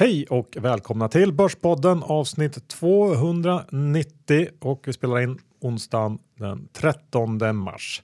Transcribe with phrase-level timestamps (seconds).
[0.00, 8.02] Hej och välkomna till Börspodden avsnitt 290 och vi spelar in onsdagen den 13 mars.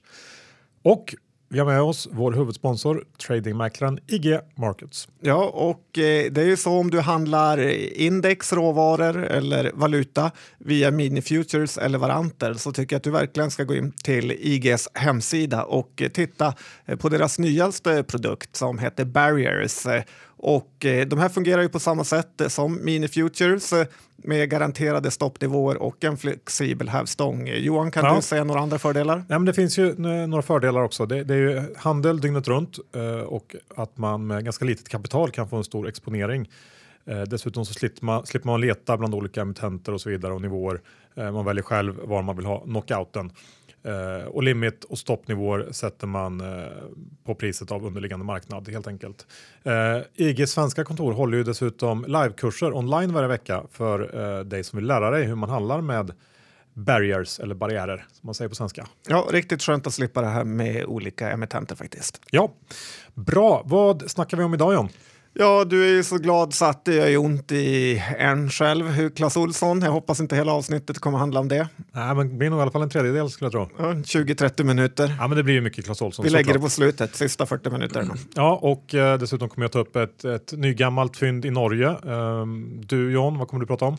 [0.83, 1.15] Och
[1.49, 5.07] vi har med oss vår huvudsponsor tradingmäklaren IG Markets.
[5.21, 7.59] Ja, och eh, det är ju så om du handlar
[7.99, 13.51] index, råvaror eller valuta via mini futures eller varanter så tycker jag att du verkligen
[13.51, 16.53] ska gå in till IGs hemsida och eh, titta
[16.85, 20.03] eh, på deras nyaste produkt som heter Barriers eh,
[20.37, 25.11] och eh, de här fungerar ju på samma sätt som mini futures eh, med garanterade
[25.11, 27.47] stoppnivåer och en flexibel hävstång.
[27.47, 28.15] Johan, kan ja.
[28.15, 29.25] du säga några andra fördelar?
[29.29, 29.95] Ja, men det finns ju
[30.27, 31.05] några fördelar också.
[31.05, 35.31] Det, det är ju handel dygnet runt eh, och att man med ganska litet kapital
[35.31, 36.49] kan få en stor exponering.
[37.27, 40.81] Dessutom så slipper man, slipper man leta bland olika emittenter och så vidare och nivåer.
[41.15, 43.31] Man väljer själv var man vill ha knockouten.
[43.83, 46.67] Eh, och limit och stoppnivåer sätter man eh,
[47.23, 49.27] på priset av underliggande marknad helt enkelt.
[49.63, 54.77] Eh, IG svenska kontor håller ju dessutom livekurser online varje vecka för eh, dig som
[54.77, 56.11] vill lära dig hur man handlar med
[56.73, 58.87] barriers eller barriärer som man säger på svenska.
[59.07, 62.21] Ja, riktigt skönt att slippa det här med olika emittenter faktiskt.
[62.31, 62.53] Ja,
[63.13, 63.61] bra.
[63.65, 64.89] Vad snackar vi om idag John?
[65.39, 69.09] Ja, du är ju så glad så att det gör ont i en själv.
[69.09, 71.67] Klas Olsson, jag hoppas inte hela avsnittet kommer handla om det.
[71.91, 73.69] Nej, men det blir nog i alla fall en tredjedel skulle jag tro.
[73.77, 75.15] Ja, 20-30 minuter.
[75.19, 76.23] Ja, men det blir ju mycket Klas Olsson.
[76.23, 78.15] Vi lägger det på slutet, sista 40 minuterna.
[78.35, 81.87] Ja, och eh, dessutom kommer jag ta upp ett, ett nygammalt fynd i Norge.
[81.89, 83.97] Um, du John, vad kommer du prata om?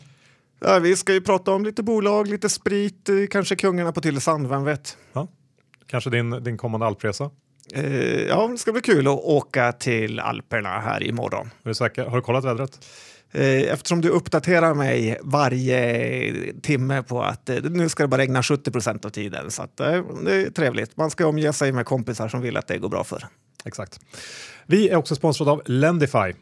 [0.59, 4.47] Ja, vi ska ju prata om lite bolag, lite sprit, eh, kanske kungarna på Tylösand,
[4.47, 4.97] vem vet?
[5.13, 5.27] Ja.
[5.87, 7.29] Kanske din, din kommande alpresa?
[7.73, 11.49] Eh, ja, det ska bli kul att åka till Alperna här imorgon.
[11.63, 12.05] Är du säker?
[12.05, 12.85] Har du kollat vädret?
[13.31, 18.43] Eh, eftersom du uppdaterar mig varje timme på att eh, nu ska det bara regna
[18.43, 19.51] 70 procent av tiden.
[19.51, 20.97] Så det är trevligt.
[20.97, 23.27] Man ska omge sig med kompisar som vill att det går bra för.
[23.65, 23.99] Exakt.
[24.65, 26.33] Vi är också sponsrade av Lendify.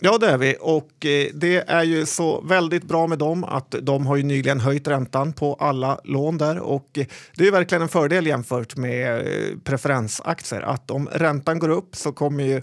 [0.00, 0.56] Ja, det är vi.
[0.60, 4.60] Och eh, det är ju så väldigt bra med dem att de har ju nyligen
[4.60, 9.20] höjt räntan på alla lån där och eh, det är verkligen en fördel jämfört med
[9.20, 10.60] eh, preferensaktier.
[10.60, 12.62] Att om räntan går upp så kommer ju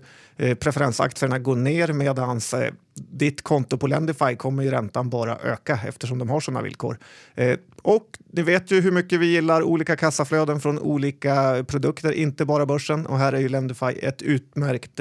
[0.55, 2.41] preferensaktierna gå ner medan
[2.94, 6.97] ditt konto på Lendify kommer ju räntan bara öka eftersom de har sådana villkor.
[7.81, 12.65] Och ni vet ju hur mycket vi gillar olika kassaflöden från olika produkter, inte bara
[12.65, 13.05] börsen.
[13.05, 15.00] Och här är ju Lendify ett utmärkt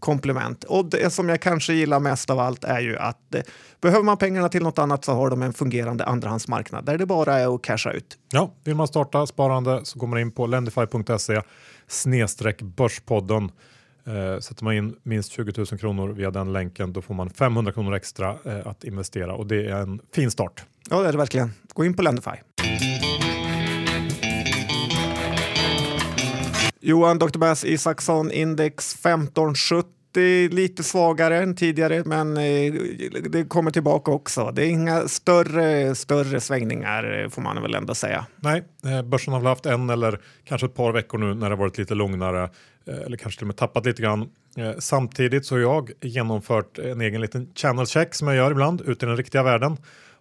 [0.00, 0.64] komplement.
[0.64, 3.42] Och det som jag kanske gillar mest av allt är ju att eh,
[3.80, 7.38] behöver man pengarna till något annat så har de en fungerande andrahandsmarknad där det bara
[7.38, 8.18] är att casha ut.
[8.32, 11.42] Ja, vill man starta sparande så går man in på lendify.se
[11.86, 13.50] snedstreck börspodden.
[14.06, 17.72] Eh, sätter man in minst 20 000 kronor via den länken då får man 500
[17.72, 20.64] kronor extra eh, att investera och det är en fin start.
[20.90, 21.52] Ja, det är det verkligen.
[21.74, 22.36] Gå in på Lendify.
[26.86, 27.38] Johan Dr.
[27.38, 32.72] Bass Isaksson index 1570 lite svagare än tidigare, men eh,
[33.30, 34.50] det kommer tillbaka också.
[34.54, 38.26] Det är inga större, större svängningar eh, får man väl ändå säga.
[38.36, 41.56] Nej, eh, börsen har väl haft en eller kanske ett par veckor nu när det
[41.56, 42.50] varit lite lugnare
[43.06, 44.28] eller kanske till och med tappat lite grann.
[44.78, 49.06] Samtidigt så har jag genomfört en egen liten channel check som jag gör ibland ute
[49.06, 49.76] i den riktiga världen.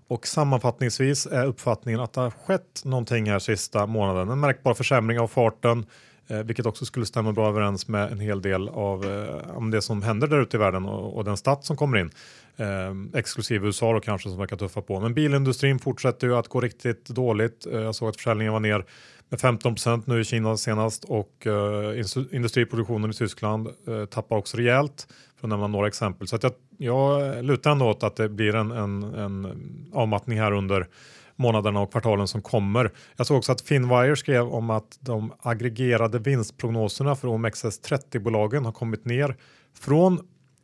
[0.08, 4.30] Och sammanfattningsvis är uppfattningen att det har skett någonting här sista månaden.
[4.30, 5.86] En märkbar försämring av farten,
[6.28, 10.02] Eh, vilket också skulle stämma bra överens med en hel del av eh, det som
[10.02, 12.12] händer där ute i världen och, och den stat som kommer in.
[12.58, 15.00] Eh, exklusive USA då kanske som verkar tuffa på.
[15.00, 17.66] Men bilindustrin fortsätter ju att gå riktigt dåligt.
[17.66, 18.86] Eh, jag såg att försäljningen var ner
[19.30, 24.58] med 15 procent nu i Kina senast och eh, industriproduktionen i Tyskland eh, tappar också
[24.58, 25.08] rejält
[25.40, 26.28] för att nämna några exempel.
[26.28, 29.48] Så att jag, jag lutar ändå åt att det blir en, en, en
[29.94, 30.88] avmattning här under
[31.36, 32.92] månaderna och kvartalen som kommer.
[33.16, 39.06] Jag såg också att Finwire skrev om att de aggregerade vinstprognoserna för OMXS30-bolagen har kommit
[39.06, 39.36] ner
[39.80, 40.20] från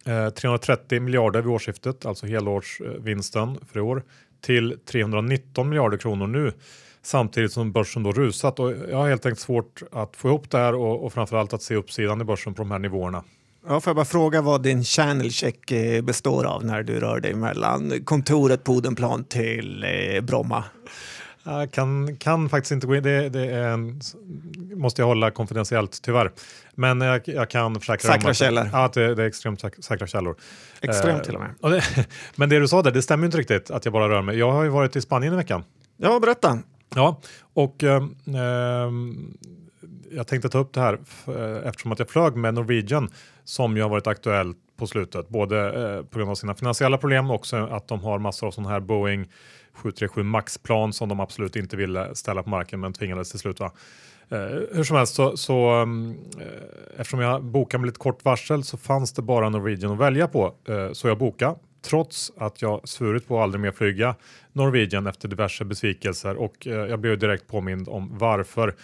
[0.06, 4.04] eh, 330 miljarder vid årsskiftet, alltså helårsvinsten för i år,
[4.42, 6.54] till 319 miljarder kronor nu
[7.02, 10.58] samtidigt som börsen då rusat och jag har helt enkelt svårt att få ihop det
[10.58, 13.24] här och, och framförallt att se uppsidan i börsen på de här nivåerna.
[13.68, 17.20] Ja, får jag bara fråga vad din channel check eh, består av när du rör
[17.20, 20.64] dig mellan kontoret på Odenplan till eh, Bromma?
[21.44, 24.02] Jag kan, kan faktiskt inte gå in, det, det en,
[24.76, 26.32] måste jag hålla konfidentiellt tyvärr.
[26.76, 28.70] Men jag, jag kan försäkra Säkra källor?
[28.72, 30.36] Ja, att det, det, är extremt säkra källor.
[30.82, 31.52] Extremt eh, till och med.
[31.62, 31.84] Och det,
[32.36, 34.38] men det du sa där, det stämmer inte riktigt att jag bara rör mig.
[34.38, 35.64] Jag har ju varit i Spanien i veckan.
[35.98, 36.60] Ja, berätta.
[36.96, 37.22] Ja,
[37.54, 38.04] och eh,
[40.12, 43.10] jag tänkte ta upp det här eh, eftersom att jag flög med Norwegian
[43.44, 47.30] som ju har varit aktuellt på slutet, både eh, på grund av sina finansiella problem
[47.30, 49.30] och också att de har massor av sådana här Boeing
[49.74, 53.60] 737 Max-plan som de absolut inte ville ställa på marken men tvingades till slut.
[53.60, 53.72] Va?
[54.30, 54.40] Eh,
[54.72, 58.78] hur som helst så, så mm, eh, eftersom jag bokade med lite kort varsel så
[58.78, 63.28] fanns det bara Norwegian att välja på eh, så jag bokade trots att jag svurit
[63.28, 64.16] på att aldrig mer flyga
[64.54, 68.76] Norwegian efter diverse besvikelser och eh, jag blev direkt påmind om varför.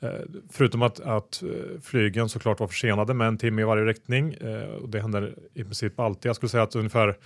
[0.00, 0.10] Eh,
[0.50, 4.68] förutom att, att eh, flygen såklart var försenade med en timme i varje riktning eh,
[4.68, 6.28] och det händer i princip alltid.
[6.28, 7.16] Jag skulle säga att ungefär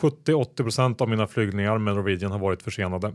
[0.00, 3.12] 70-80% av mina flygningar med Norwegian har varit försenade.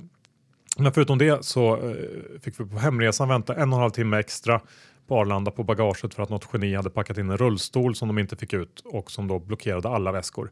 [0.78, 1.94] Men förutom det så
[2.42, 4.62] fick vi på hemresan vänta en och en halv timme extra
[5.08, 8.20] på Arlanda på bagaget för att något geni hade packat in en rullstol som de
[8.20, 10.52] inte fick ut och som då blockerade alla väskor.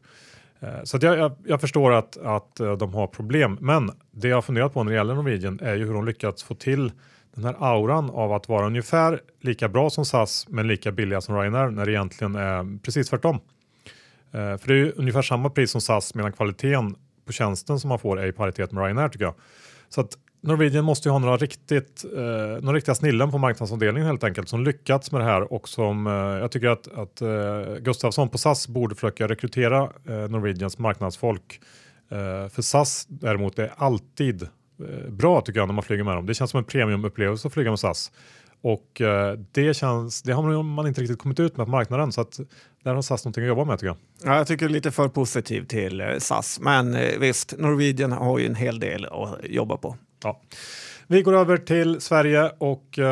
[0.84, 4.84] Så jag, jag, jag, förstår att, att de har problem, men det jag funderat på
[4.84, 6.92] när det gäller Norwegian är ju hur de lyckats få till
[7.34, 11.36] den här auran av att vara ungefär lika bra som SAS men lika billiga som
[11.36, 13.34] Ryanair när det egentligen är precis tvärtom.
[14.32, 16.96] Eh, för det är ju ungefär samma pris som SAS medan kvaliteten
[17.26, 19.34] på tjänsten som man får är i paritet med Ryanair tycker jag.
[19.88, 24.24] Så att Norwegian måste ju ha några, riktigt, eh, några riktiga snillen på marknadsavdelningen helt
[24.24, 28.28] enkelt som lyckats med det här och som eh, jag tycker att, att eh, Gustafsson
[28.28, 31.60] på SAS borde försöka rekrytera eh, Norwegians marknadsfolk.
[32.10, 34.48] Eh, för SAS däremot är alltid
[35.08, 36.26] bra tycker jag när man flyger med dem.
[36.26, 38.12] Det känns som en premiumupplevelse att flyga med SAS.
[38.62, 42.20] Och eh, det, känns, det har man inte riktigt kommit ut med på marknaden så
[42.20, 42.40] att
[42.84, 43.96] där har SAS någonting att jobba med tycker jag.
[44.24, 48.80] Ja, jag tycker lite för positiv till SAS, men visst, Norwegian har ju en hel
[48.80, 49.96] del att jobba på.
[50.22, 50.40] Ja.
[51.12, 53.04] Vi går över till Sverige och uh,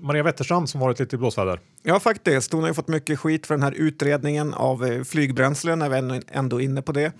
[0.00, 1.60] Maria Wetterstrand som varit lite i blåsväder.
[1.82, 2.52] Ja, faktiskt.
[2.52, 6.20] Hon har ju fått mycket skit för den här utredningen av eh, flygbränsle, när vi
[6.28, 7.12] ändå är inne på det,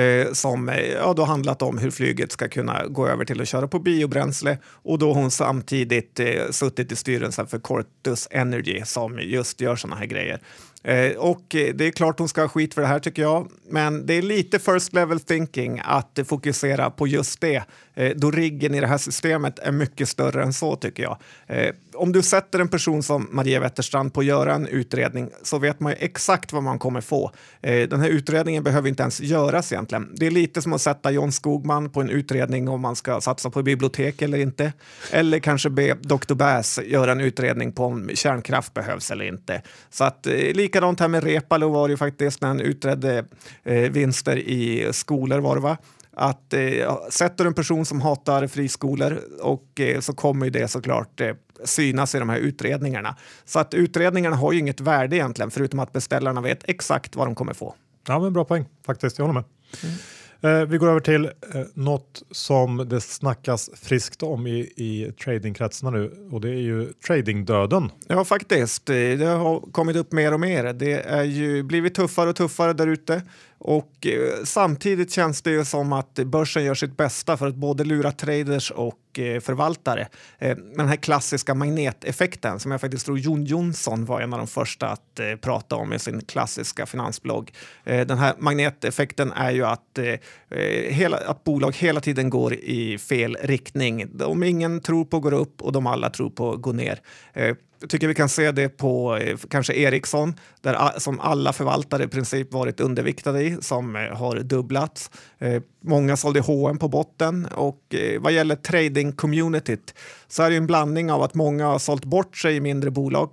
[0.00, 3.48] eh, som eh, ja, då handlat om hur flyget ska kunna gå över till att
[3.48, 9.18] köra på biobränsle och då hon samtidigt eh, suttit i styrelsen för Cortus Energy som
[9.18, 10.40] just gör sådana här grejer.
[10.82, 13.50] Eh, och eh, det är klart hon ska ha skit för det här tycker jag,
[13.68, 17.64] men det är lite first level thinking att fokusera på just det,
[18.00, 21.18] Eh, då riggen i det här systemet är mycket större än så tycker jag.
[21.46, 25.58] Eh, om du sätter en person som Maria Wetterstrand på att göra en utredning så
[25.58, 27.32] vet man ju exakt vad man kommer få.
[27.60, 30.12] Eh, den här utredningen behöver inte ens göras egentligen.
[30.14, 33.50] Det är lite som att sätta John Skogman på en utredning om man ska satsa
[33.50, 34.72] på bibliotek eller inte.
[35.10, 36.34] Eller kanske be Dr.
[36.34, 39.62] Bass göra en utredning på om kärnkraft behövs eller inte.
[39.90, 43.24] Så att eh, likadant här med Repalo var det ju faktiskt när han utredde
[43.64, 45.76] eh, vinster i skolor var det va?
[46.12, 51.34] Att eh, sätter en person som hatar friskolor och eh, så kommer det såklart eh,
[51.64, 53.16] synas i de här utredningarna.
[53.44, 57.34] Så att utredningarna har ju inget värde egentligen förutom att beställarna vet exakt vad de
[57.34, 57.74] kommer få.
[58.06, 59.18] Ja, men bra poäng faktiskt.
[59.18, 59.44] Jag håller med.
[59.84, 59.96] Mm.
[60.42, 61.30] Vi går över till eh,
[61.74, 67.90] något som det snackas friskt om i, i tradingkretsarna nu och det är ju tradingdöden.
[68.06, 68.86] Ja, faktiskt.
[68.86, 70.72] Det har kommit upp mer och mer.
[70.72, 73.22] Det är ju blivit tuffare och tuffare där ute.
[73.62, 77.84] Och eh, samtidigt känns det ju som att börsen gör sitt bästa för att både
[77.84, 80.08] lura traders och eh, förvaltare.
[80.38, 84.46] Eh, den här klassiska magneteffekten som jag faktiskt tror Jon Jonsson var en av de
[84.46, 87.52] första att eh, prata om i sin klassiska finansblogg.
[87.84, 92.54] Eh, den här magneteffekten är ju att, eh, eh hela, att bolag hela tiden går
[92.54, 94.06] i fel riktning.
[94.12, 97.00] De ingen tror på går upp och de alla tror på går ner.
[97.32, 102.04] Eh, jag tycker vi kan se det på eh, kanske Ericsson, där, som alla förvaltare
[102.04, 105.10] i princip varit underviktade i, som eh, har dubblats.
[105.38, 109.94] Eh, många sålde H&M på botten och vad gäller trading-communityt
[110.28, 113.30] så är det en blandning av att många har sålt bort sig i mindre bolag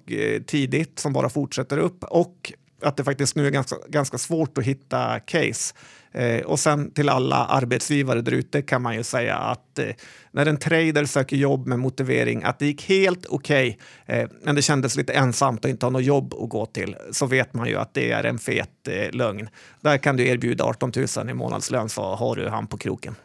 [0.47, 4.63] tidigt som bara fortsätter upp och att det faktiskt nu är ganska, ganska svårt att
[4.63, 5.73] hitta case.
[6.17, 9.85] Eh, och sen till alla arbetsgivare där ute kan man ju säga att eh,
[10.31, 14.55] när en trader söker jobb med motivering att det gick helt okej, okay, eh, men
[14.55, 17.67] det kändes lite ensamt att inte ha något jobb att gå till, så vet man
[17.67, 19.49] ju att det är en fet eh, lögn.
[19.81, 23.15] Där kan du erbjuda 18 000 i månadslön så har du han på kroken.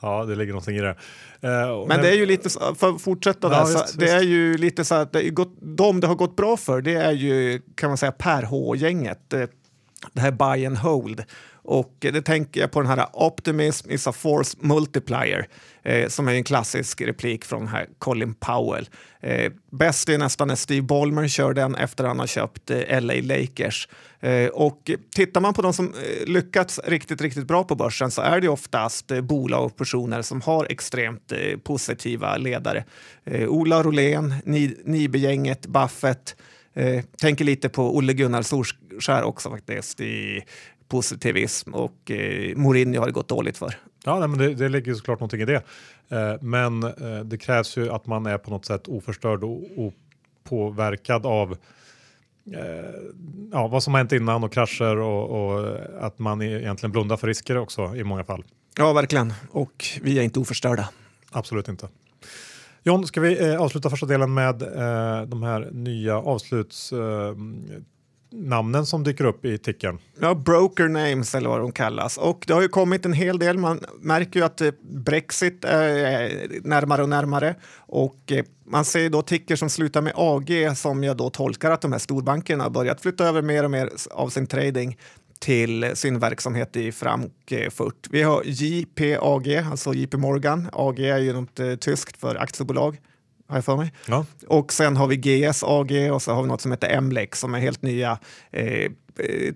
[0.00, 0.96] Ja, det ligger någonting i det.
[1.44, 4.14] Uh, men det är ju lite, för att fortsätta ja, där, visst, det visst.
[4.14, 7.12] är ju lite så att det gått, de det har gått bra för, det är
[7.12, 9.30] ju kan man säga Per H-gänget.
[10.12, 11.24] Det här buy and hold.
[11.64, 15.48] Och det tänker jag på den här Optimism is a force multiplier
[15.82, 18.88] eh, som är en klassisk replik från här Colin Powell.
[19.20, 23.00] Eh, bäst är nästan när Steve Ballmer kör den efter att han har köpt eh,
[23.00, 23.88] LA Lakers.
[24.20, 28.22] Eh, och tittar man på de som eh, lyckats riktigt, riktigt bra på börsen så
[28.22, 32.84] är det oftast eh, bolag och personer som har extremt eh, positiva ledare.
[33.24, 34.34] Eh, Ola Rolén,
[34.84, 36.36] Nibe-gänget, Buffett,
[36.74, 40.42] Eh, tänker lite på Olle Gunnar Solskär också faktiskt i
[40.92, 43.74] positivism och eh, Mourinho har det gått dåligt för.
[44.04, 45.62] Ja, men det, det ligger såklart någonting i det.
[46.08, 51.26] Eh, men eh, det krävs ju att man är på något sätt oförstörd och opåverkad
[51.26, 51.52] av
[52.52, 52.58] eh,
[53.52, 57.26] ja, vad som har hänt innan och krascher och, och, att man egentligen blundar för
[57.26, 58.44] risker också i många fall.
[58.78, 59.32] Ja, verkligen.
[59.50, 60.88] Och vi är inte oförstörda.
[61.30, 61.88] Absolut inte.
[62.82, 66.92] John, ska vi eh, avsluta första delen med eh, de här nya avsluts
[68.32, 69.98] namnen som dyker upp i tickern.
[70.20, 72.18] Ja, broker names eller vad de kallas.
[72.18, 73.58] Och det har ju kommit en hel del.
[73.58, 77.54] Man märker ju att eh, Brexit eh, är närmare och närmare.
[77.76, 81.80] Och eh, man ser då ticker som slutar med AG som jag då tolkar att
[81.80, 84.98] de här storbankerna har börjat flytta över mer och mer av sin trading
[85.38, 88.08] till sin verksamhet i Frankfurt.
[88.10, 90.68] Vi har JPAG, alltså JP Morgan.
[90.72, 92.98] AG är ju något tyskt för aktiebolag
[93.52, 93.92] har jag för mig.
[94.06, 94.26] Ja.
[94.48, 97.54] Och sen har vi GS AG och så har vi något som heter MLEX som
[97.54, 98.18] är helt nya
[98.50, 98.90] eh,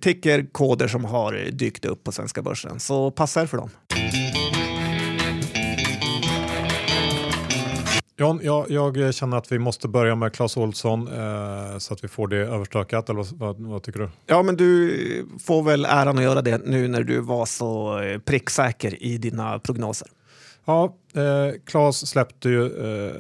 [0.01, 2.81] tickerkoder som har dykt upp på svenska börsen.
[2.81, 3.71] Så passa er för dem.
[8.19, 12.09] Jan, jag, jag känner att vi måste börja med Clas Ohlson eh, så att vi
[12.09, 13.09] får det överstökat.
[13.09, 14.11] Eller vad, vad, vad, tycker du?
[14.27, 18.19] Ja, men du får väl äran att göra det nu när du var så eh,
[18.19, 20.09] pricksäker i dina prognoser.
[20.67, 23.15] Ja, eh, Klas släppte ju eh,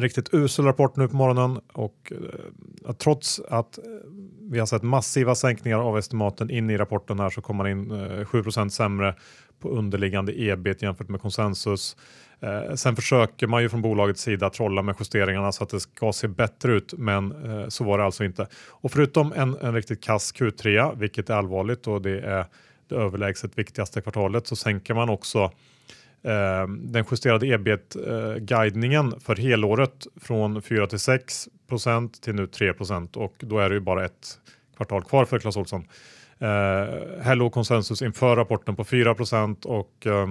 [0.00, 2.12] riktigt usel rapport nu på morgonen och
[2.86, 3.78] eh, trots att
[4.50, 7.90] vi har sett massiva sänkningar av estimaten in i rapporten här så kommer man in
[7.90, 9.14] eh, 7% sämre
[9.60, 11.96] på underliggande ebit jämfört med konsensus.
[12.40, 16.12] Eh, sen försöker man ju från bolagets sida trolla med justeringarna så att det ska
[16.12, 18.46] se bättre ut, men eh, så var det alltså inte.
[18.68, 22.44] Och förutom en, en riktigt kass Q3, vilket är allvarligt och det är
[22.88, 25.50] det överlägset viktigaste kvartalet, så sänker man också eh,
[26.22, 32.72] Ehm, den justerade ebit-guidningen eh, för helåret från 4 till 6 procent till nu 3
[32.72, 34.38] procent och då är det ju bara ett
[34.76, 35.88] kvartal kvar för Clas Ohlson.
[36.38, 36.48] Eh,
[37.20, 40.26] här låg konsensus inför rapporten på 4 procent och Eh,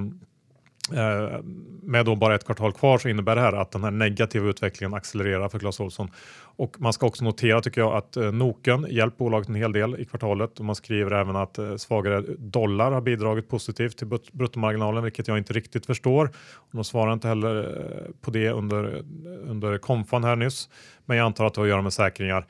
[0.94, 1.40] Eh,
[1.82, 4.94] med då bara ett kvartal kvar så innebär det här att den här negativa utvecklingen
[4.94, 6.12] accelererar för Clas Ohlson.
[6.40, 10.00] Och man ska också notera tycker jag att eh, Noken hjälpt bolaget en hel del
[10.00, 15.04] i kvartalet och man skriver även att eh, svagare dollar har bidragit positivt till bruttomarginalen,
[15.04, 16.30] vilket jag inte riktigt förstår.
[16.72, 17.84] De svarar inte heller
[18.22, 19.04] på det under,
[19.44, 20.70] under konfan här nyss,
[21.06, 22.46] men jag antar att det har att göra med säkringar.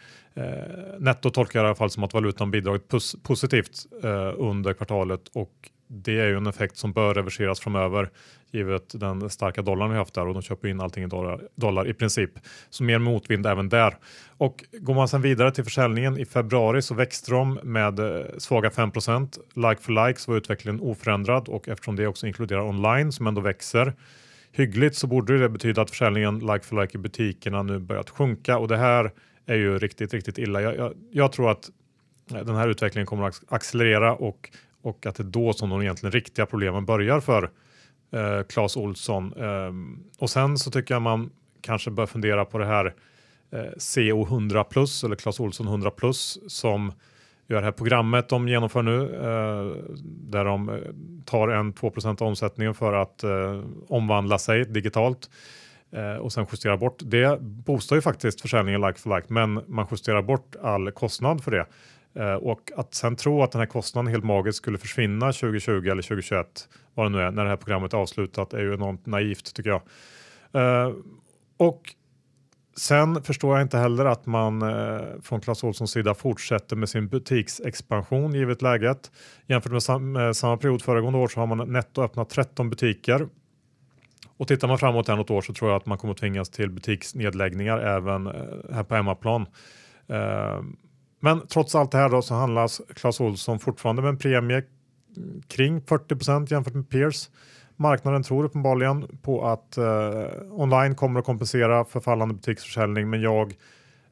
[1.00, 3.86] Netto tolkar jag i alla fall som att valutan bidragit positivt
[4.38, 8.10] under kvartalet och det är ju en effekt som bör reverseras framöver
[8.52, 11.88] givet den starka dollarn vi haft där och de köper in allting i dollar, dollar
[11.88, 12.32] i princip.
[12.70, 13.98] Så mer motvind även där.
[14.38, 18.70] Och går man sedan vidare till försäljningen i februari så växte de med eh, svaga
[18.70, 23.28] 5% Like for like så var utvecklingen oförändrad och eftersom det också inkluderar online som
[23.28, 23.94] ändå växer
[24.52, 28.58] hyggligt så borde det betyda att försäljningen like for like i butikerna nu börjat sjunka
[28.58, 29.12] och det här
[29.46, 30.62] är ju riktigt, riktigt illa.
[30.62, 31.70] Jag, jag, jag tror att
[32.32, 34.50] eh, den här utvecklingen kommer att accelerera och
[34.82, 37.50] och att det är då som de egentligen riktiga problemen börjar för
[38.12, 39.34] eh, Clas Olsson.
[39.34, 39.72] Eh,
[40.20, 41.30] och sen så tycker jag man
[41.62, 42.94] kanske bör fundera på det här
[43.52, 46.92] eh, CO 100 plus eller Clas Olsson 100 plus som
[47.48, 50.76] gör det här programmet de genomför nu eh, där de eh,
[51.26, 55.30] tar en 2% omsättningen för att eh, omvandla sig digitalt
[55.92, 57.02] eh, och sen justera bort.
[57.06, 61.52] Det boostar ju faktiskt försäljningen like for like, men man justerar bort all kostnad för
[61.52, 61.66] det.
[62.18, 66.02] Eh, och att sen tro att den här kostnaden helt magiskt skulle försvinna 2020 eller
[66.02, 69.56] 2021, vad det nu är, när det här programmet är avslutat är ju enormt naivt
[69.56, 69.82] tycker jag.
[70.52, 70.94] Eh,
[71.58, 71.82] och
[72.78, 77.08] sen förstår jag inte heller att man eh, från Clas Ohlsons sida fortsätter med sin
[77.08, 79.12] butiksexpansion givet läget.
[79.48, 83.28] Jämfört med, sam med samma period föregående år så har man netto öppnat 13 butiker.
[84.38, 86.70] Och tittar man framåt här något år så tror jag att man kommer tvingas till
[86.70, 88.28] butiksnedläggningar även
[88.74, 89.46] här på hemmaplan.
[91.20, 94.64] Men trots allt det här då så handlas Clas Ohlson fortfarande med en premie
[95.48, 97.30] kring 40% jämfört med peers.
[97.76, 103.54] Marknaden tror uppenbarligen på att eh, online kommer att kompensera för fallande butiksförsäljning men jag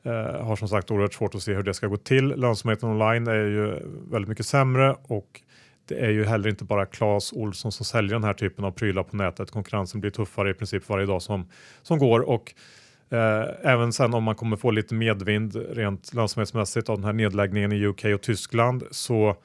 [0.03, 2.27] eh, har som sagt oerhört svårt att se hur det ska gå till.
[2.27, 3.79] Lönsamheten online är ju
[4.11, 5.41] väldigt mycket sämre och
[5.87, 9.03] det är ju heller inte bara Clas Olsson som säljer den här typen av prylar
[9.03, 9.51] på nätet.
[9.51, 11.49] Konkurrensen blir tuffare i princip varje dag som,
[11.81, 12.53] som går och
[13.09, 17.71] Eh, även sen om man kommer få lite medvind rent lönsamhetsmässigt av den här nedläggningen
[17.71, 19.35] i UK och Tyskland så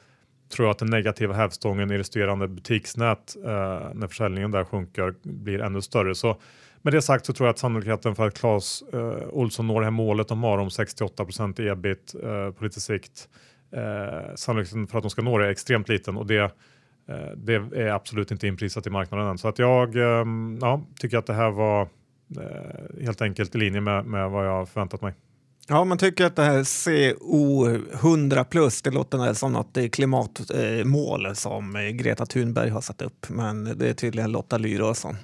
[0.50, 3.50] tror jag att den negativa hävstången i resterande butiksnät eh,
[3.94, 6.14] när försäljningen där sjunker blir ännu större.
[6.14, 6.40] Så
[6.82, 9.86] med det sagt så tror jag att sannolikheten för att Clas eh, Olsson når det
[9.86, 11.24] här målet de har om 68
[11.58, 13.28] ebit eh, på lite sikt,
[13.72, 16.52] eh, sannolikheten för att de ska nå det är extremt liten och det,
[17.08, 19.38] eh, det är absolut inte inprisat i marknaden än.
[19.38, 20.24] Så att jag eh,
[20.60, 21.88] ja, tycker att det här var
[22.36, 25.14] Eh, helt enkelt i linje med, med vad jag förväntat mig.
[25.68, 31.26] Ja, man tycker att det här CO 100 plus, det låter som något eh, klimatmål
[31.26, 33.26] eh, som Greta Thunberg har satt upp.
[33.28, 35.16] Men det är tydligen Lotta Lyra som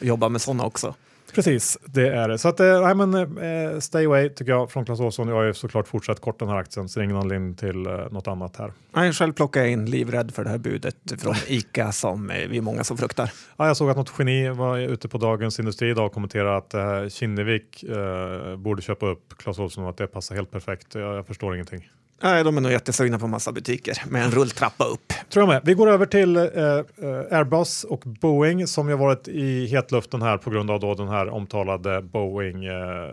[0.00, 0.94] jobbar med sådana också.
[1.34, 2.38] Precis, det är det.
[2.38, 5.28] Så att, äh, men, äh, stay away tycker jag från Clas Ohlson.
[5.28, 7.86] Jag har ju såklart fortsatt kort den här aktien, så det är ingen anledning till
[7.86, 8.72] äh, något annat här.
[8.92, 12.62] Nej, själv plockar jag in livrädd för det här budet från ICA som vi är
[12.62, 13.30] många som fruktar.
[13.56, 16.74] Ja, jag såg att något geni var ute på Dagens Industri idag och kommenterade att
[16.74, 20.94] äh, Kinnevik äh, borde köpa upp Clas Ohlson och att det passar helt perfekt.
[20.94, 21.88] Jag, jag förstår ingenting.
[22.22, 25.12] Nej, de är nog jättesugna på massa butiker med en rulltrappa upp.
[25.30, 25.62] Tror jag med.
[25.64, 30.38] Vi går över till eh, eh Airbus och Boeing som ju varit i hetluften här
[30.38, 33.08] på grund av då den här omtalade Boeing eh,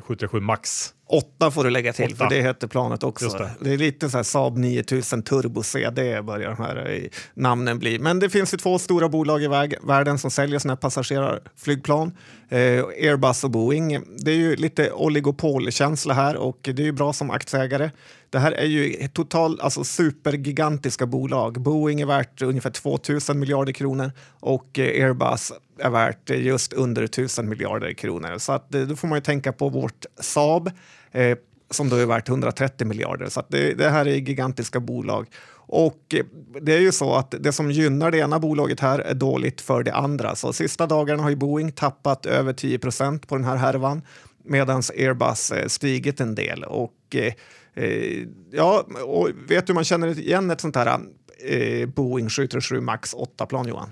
[0.00, 0.94] 737 Max.
[1.12, 2.16] 8 får du lägga till, 8.
[2.16, 3.28] för det heter planet också.
[3.28, 3.50] Det.
[3.60, 3.72] det.
[3.72, 7.02] är lite så här Saab 9000 Turbo CD börjar de här eh,
[7.34, 7.98] namnen bli.
[7.98, 9.48] Men det finns ju två stora bolag i
[9.82, 12.12] världen som säljer sådana här passagerarflygplan.
[12.48, 13.98] Eh, Airbus och Boeing.
[14.18, 17.90] Det är ju lite oligopolkänsla här och det är ju bra som aktieägare.
[18.32, 21.60] Det här är ju total, alltså supergigantiska bolag.
[21.60, 22.98] Boeing är värt ungefär 2
[23.28, 24.10] 000 miljarder kronor
[24.40, 28.38] och eh, Airbus är värt just under 1000 miljarder kronor.
[28.38, 30.70] Så att, eh, då får man ju tänka på vårt Saab
[31.10, 31.38] eh,
[31.70, 33.28] som då är värt 130 miljarder.
[33.28, 35.26] Så det, det, här är gigantiska bolag.
[35.54, 36.24] Och eh,
[36.60, 39.82] det är ju så att det som gynnar det ena bolaget här är dåligt för
[39.82, 40.34] det andra.
[40.34, 44.02] Så sista dagarna har ju Boeing tappat över 10 procent på den här härvan
[44.44, 46.64] medan Airbus eh, stigit en del.
[46.64, 47.32] Och, eh,
[47.74, 51.00] eh, ja, och vet du hur man känner igen ett sånt här
[51.44, 53.90] eh, Boeing 737 Max 8-plan, Johan?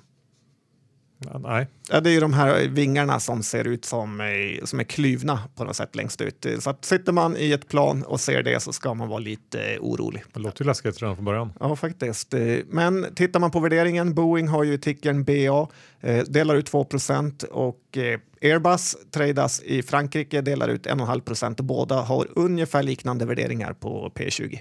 [1.41, 1.67] Nej.
[1.91, 4.23] Ja, det är ju de här vingarna som ser ut som,
[4.65, 6.47] som är kluvna på något sätt längst ut.
[6.59, 9.79] Så att sitter man i ett plan och ser det så ska man vara lite
[9.81, 10.23] orolig.
[10.33, 11.53] Det låter ju läskigt redan från början.
[11.61, 12.35] Ja, faktiskt.
[12.67, 15.69] Men tittar man på värderingen, Boeing har ju tickern BA,
[16.01, 21.65] eh, delar ut 2% och eh, Airbus tradas i Frankrike, delar ut 1,5 procent och
[21.65, 24.59] båda har ungefär liknande värderingar på P20.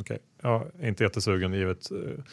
[0.00, 2.24] Okej, är inte jättesugen givet eh,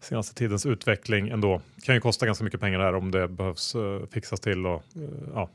[0.00, 1.60] senaste tidens utveckling ändå.
[1.82, 4.66] Kan ju kosta ganska mycket pengar här om det behövs uh, fixas till.
[4.66, 5.50] Och, uh, ja.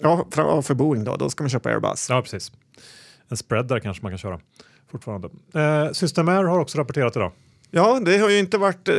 [0.00, 2.06] ja, för, för Boeing då, då ska man köpa Airbus.
[2.10, 2.52] Ja, precis.
[3.28, 4.40] En spread där kanske man kan köra
[4.90, 5.28] fortfarande.
[5.54, 7.32] Eh, Systemair har också rapporterat idag.
[7.72, 8.96] Ja, det har ju inte varit eh,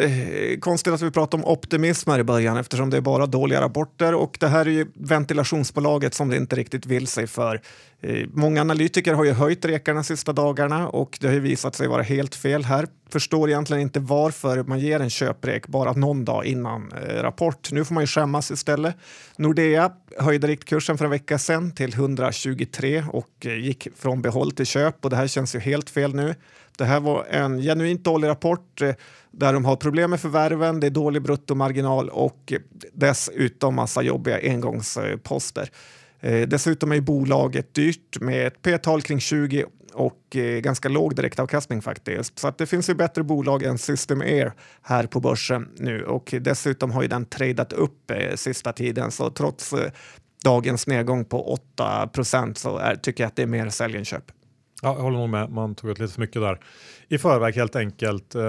[0.59, 4.13] konstigt att vi pratar om optimism här i början eftersom det är bara dåliga rapporter
[4.13, 7.61] och det här är ju ventilationsbolaget som det inte riktigt vill sig för.
[8.01, 11.87] Eh, många analytiker har ju höjt rekarna sista dagarna och det har ju visat sig
[11.87, 12.87] vara helt fel här.
[13.09, 17.71] Förstår egentligen inte varför man ger en köprek bara någon dag innan eh, rapport.
[17.71, 18.95] Nu får man ju skämmas istället.
[19.37, 24.65] Nordea höjde riktkursen för en vecka sedan till 123 och eh, gick från behåll till
[24.65, 26.35] köp och det här känns ju helt fel nu.
[26.81, 28.93] Det här var en genuint dålig rapport eh,
[29.31, 32.53] där de har problem med förvärven, det är dålig bruttomarginal och
[32.93, 35.69] dessutom massa jobbiga engångsposter.
[36.19, 41.81] Eh, dessutom är bolaget dyrt med ett p-tal kring 20 och eh, ganska låg direktavkastning
[41.81, 42.39] faktiskt.
[42.39, 46.33] Så att det finns ju bättre bolag än System Air här på börsen nu och
[46.41, 49.73] dessutom har ju den tradat upp sista tiden så trots
[50.43, 54.05] dagens nedgång på 8 procent så är, tycker jag att det är mer sälj än
[54.05, 54.31] köp.
[54.81, 55.49] Ja, jag håller nog med.
[55.49, 56.59] Man tog ut lite för mycket där
[57.07, 58.35] i förväg helt enkelt.
[58.35, 58.41] Eh,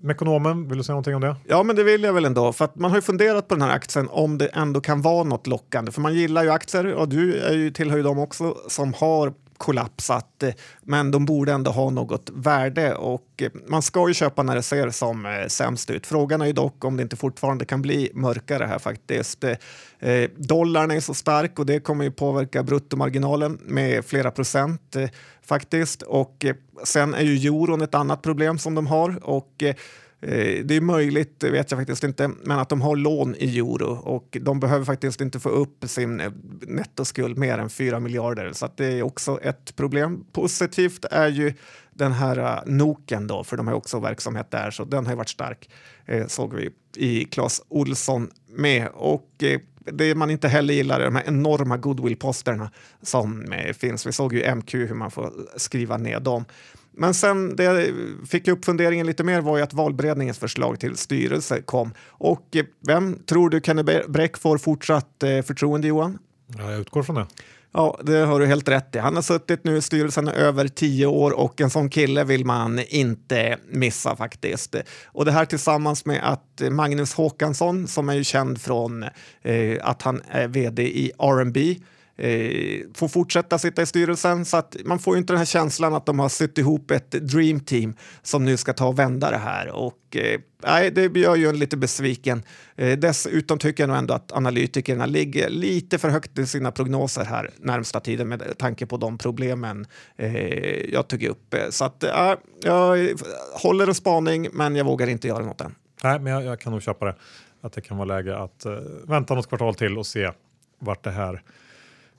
[0.00, 1.36] Mekonomen, vill du säga någonting om det?
[1.48, 2.52] Ja, men det vill jag väl ändå.
[2.52, 5.24] För att man har ju funderat på den här aktien om det ändå kan vara
[5.24, 5.92] något lockande.
[5.92, 9.32] För man gillar ju aktier och du är ju, tillhör ju dem också som har
[9.62, 14.42] kollapsat, eh, men de borde ändå ha något värde och eh, man ska ju köpa
[14.42, 16.06] när det ser som eh, sämst ut.
[16.06, 19.44] Frågan är ju dock om det inte fortfarande kan bli mörkare här faktiskt.
[20.36, 24.96] dollarn är så stark och det kommer ju påverka bruttomarginalen med flera procent
[25.42, 26.02] faktiskt.
[26.02, 26.44] Och
[26.84, 29.62] sen är ju euron ett annat problem som de har och
[30.22, 33.58] Eh, det är möjligt, det vet jag faktiskt inte, men att de har lån i
[33.58, 38.52] euro och de behöver faktiskt inte få upp sin eh, nettoskuld mer än 4 miljarder
[38.52, 40.24] så det är också ett problem.
[40.32, 41.54] Positivt är ju
[41.90, 45.28] den här eh, Noken då, för de har också verksamhet där, så den har varit
[45.28, 45.70] stark,
[46.26, 48.88] såg vi i Clas Olsson med.
[48.94, 49.44] Och
[49.92, 52.70] det man inte heller gillar är de här enorma goodwill-posterna
[53.02, 54.06] som finns.
[54.06, 56.44] Vi såg ju MQ hur man får skriva ner dem.
[56.92, 57.94] Men sen det
[58.28, 61.94] fick upp funderingen lite mer var ju att valberedningens förslag till styrelse kom.
[62.08, 66.18] Och eh, vem tror du Kenny Bräck får fortsatt eh, förtroende Johan?
[66.58, 67.26] Ja, jag utgår från det.
[67.74, 68.98] Ja, det har du helt rätt i.
[68.98, 72.80] Han har suttit nu i styrelsen över tio år och en sån kille vill man
[72.88, 74.76] inte missa faktiskt.
[75.06, 79.02] Och det här tillsammans med att Magnus Håkansson som är ju känd från
[79.42, 81.76] eh, att han är vd i R&B
[82.22, 84.44] eh, får fortsätta sitta i styrelsen.
[84.44, 87.60] Så att man får inte den här känslan att de har suttit ihop ett dream
[87.60, 89.68] team som nu ska ta och vända det här.
[89.68, 90.40] Och, eh,
[90.92, 92.42] det gör ju en lite besviken.
[92.76, 97.24] Eh, dessutom tycker jag nog ändå att analytikerna ligger lite för högt i sina prognoser
[97.24, 101.54] här närmsta tiden med tanke på de problemen eh, jag tog upp.
[101.70, 103.08] Så att, eh, jag
[103.54, 105.74] håller en spaning, men jag vågar inte göra något än.
[106.04, 107.14] Nej, men jag, jag kan nog köpa det.
[107.60, 108.72] Att det kan vara läge att uh,
[109.04, 110.30] vänta något kvartal till och se
[110.78, 111.42] vart det här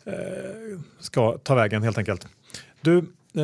[0.06, 2.28] Eh, ska ta vägen helt enkelt.
[2.82, 2.98] Du,
[3.36, 3.44] eh,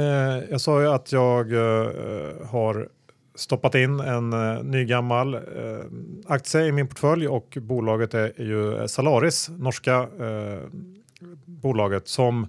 [0.49, 2.89] jag sa ju att jag eh, har
[3.35, 5.41] stoppat in en eh, ny gammal eh,
[6.27, 10.59] aktie i min portfölj och bolaget är, är ju Salaris, norska eh,
[11.45, 12.47] bolaget som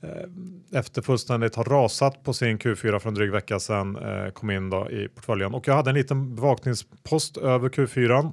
[0.00, 3.98] eh, efter fullständigt har rasat på sin Q4 för en dryg vecka sedan
[4.32, 5.54] kom in då i portföljen.
[5.54, 8.32] Och jag hade en liten bevakningspost över Q4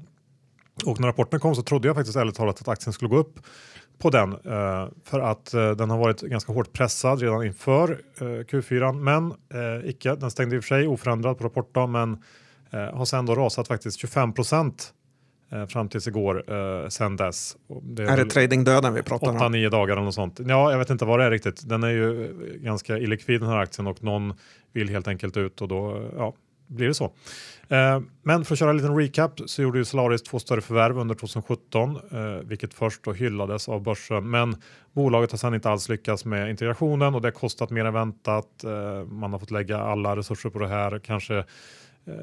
[0.86, 3.40] och när rapporten kom så trodde jag faktiskt ärligt talat att aktien skulle gå upp
[3.98, 8.24] på den eh, för att eh, den har varit ganska hårt pressad redan inför eh,
[8.24, 10.16] Q4 men eh, icke.
[10.16, 12.18] Den stängde i och för sig oförändrad på rapportdag men
[12.72, 14.94] eh, har sen då rasat faktiskt 25 procent
[15.52, 17.58] eh, fram tills igår eh, sen dess.
[17.82, 19.38] Det är, är det tradingdöden vi pratar om?
[19.38, 20.40] 8-9 dagar eller något sånt.
[20.48, 21.70] Ja, jag vet inte vad det är riktigt.
[21.70, 24.34] Den är ju ganska illikvid den här aktien och någon
[24.74, 26.34] vill helt enkelt ut och då ja,
[26.68, 27.06] blir det så.
[27.68, 30.98] Eh, men för att köra en liten recap så gjorde ju Solaris två större förvärv
[30.98, 34.30] under 2017, eh, vilket först då hyllades av börsen.
[34.30, 34.56] Men
[34.94, 38.64] bolaget har sedan inte alls lyckats med integrationen och det har kostat mer än väntat.
[38.64, 41.44] Eh, man har fått lägga alla resurser på det här, kanske
[42.08, 42.14] Eh,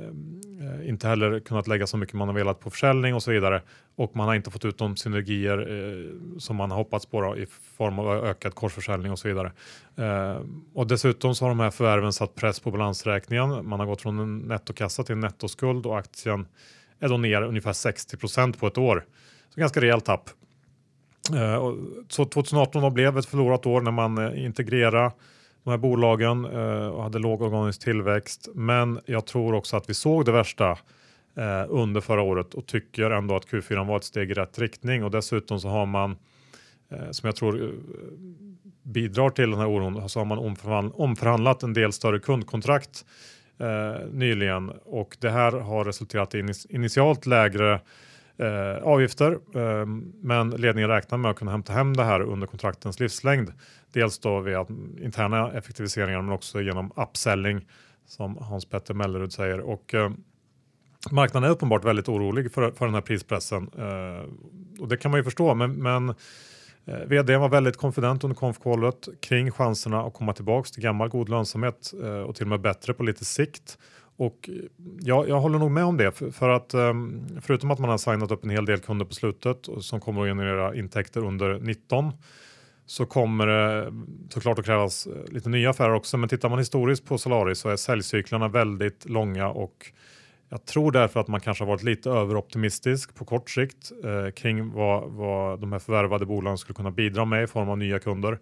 [0.66, 3.62] eh, inte heller kunnat lägga så mycket man har velat på försäljning och så vidare.
[3.96, 7.36] Och man har inte fått ut de synergier eh, som man har hoppats på då,
[7.36, 9.52] i form av ökad korsförsäljning och så vidare.
[9.96, 10.40] Eh,
[10.74, 13.68] och dessutom så har de här förvärven satt press på balansräkningen.
[13.68, 16.46] Man har gått från en nettokassa till en nettoskuld och aktien
[17.00, 19.04] är då ner ungefär 60 procent på ett år.
[19.54, 20.30] Så ganska rejält tapp.
[21.34, 21.74] Eh,
[22.08, 25.12] så 2018 blev ett förlorat år när man eh, integrerade
[25.64, 28.48] de här bolagen eh, och hade låg organisk tillväxt.
[28.54, 30.70] Men jag tror också att vi såg det värsta
[31.36, 35.04] eh, under förra året och tycker ändå att Q4 var ett steg i rätt riktning
[35.04, 36.16] och dessutom så har man
[36.90, 37.68] eh, som jag tror eh,
[38.82, 40.38] bidrar till den här oron så har man
[40.94, 43.04] omförhandlat en del större kundkontrakt
[43.58, 47.80] eh, nyligen och det här har resulterat i initialt lägre
[48.42, 49.32] eh, avgifter.
[49.32, 49.86] Eh,
[50.22, 53.52] men ledningen räknar med att kunna hämta hem det här under kontraktens livslängd.
[53.92, 54.66] Dels då via
[55.00, 57.66] interna effektiviseringar men också genom upselling
[58.06, 59.60] som Hans Petter Mellerud säger.
[59.60, 60.10] Och, eh,
[61.10, 64.30] marknaden är uppenbart väldigt orolig för, för den här prispressen eh,
[64.80, 65.54] och det kan man ju förstå.
[65.54, 66.08] Men, men
[66.84, 71.28] eh, vd var väldigt konfident under konfkålet kring chanserna att komma tillbaks till gammal god
[71.28, 73.78] lönsamhet eh, och till och med bättre på lite sikt.
[74.22, 74.50] Och
[75.00, 77.98] ja, jag håller nog med om det för, för att um, förutom att man har
[77.98, 82.12] signat upp en hel del kunder på slutet som kommer att generera intäkter under 19
[82.86, 83.92] så kommer det
[84.30, 86.16] såklart att krävas eh, lite nya affärer också.
[86.16, 89.92] Men tittar man historiskt på Solaris så är säljcyklarna väldigt långa och
[90.48, 94.72] jag tror därför att man kanske har varit lite överoptimistisk på kort sikt eh, kring
[94.72, 98.38] vad, vad de här förvärvade bolagen skulle kunna bidra med i form av nya kunder.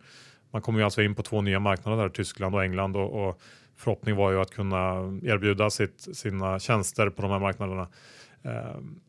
[0.51, 3.40] Man kommer ju alltså in på två nya marknader där, Tyskland och England och, och
[3.81, 7.88] förhoppning var ju att kunna erbjuda sitt, sina tjänster på de här marknaderna.
[8.43, 9.01] Ehm,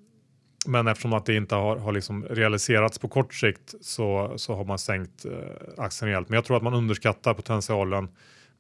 [0.66, 4.66] men eftersom att det inte har, har liksom realiserats på kort sikt så, så har
[4.66, 5.32] man sänkt eh,
[5.78, 6.30] aktien rejält.
[6.30, 8.10] Men jag tror att man underskattar potentialen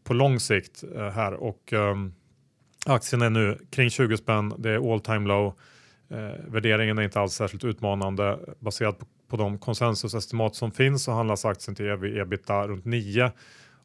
[0.03, 1.95] på lång sikt eh, här och eh,
[2.85, 4.53] aktien är nu kring 20 spänn.
[4.57, 5.53] Det är all time low.
[6.09, 11.11] Eh, värderingen är inte alls särskilt utmanande baserat på, på de konsensusestimat som finns så
[11.11, 13.31] handlas aktien till ev ebita runt 9